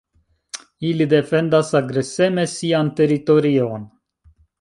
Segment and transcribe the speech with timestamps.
[0.91, 3.85] Ili defendas agreseme sian teritorion.